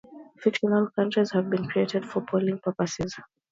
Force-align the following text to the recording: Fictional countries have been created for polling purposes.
Fictional 0.39 0.89
countries 0.95 1.29
have 1.31 1.47
been 1.51 1.67
created 1.69 2.03
for 2.09 2.21
polling 2.25 2.57
purposes. 2.57 3.15